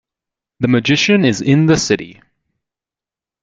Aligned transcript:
The 0.61 0.67
Magician 0.67 1.23
is 1.23 1.41
in 1.41 1.67
the 1.67 1.77
City! 1.77 2.23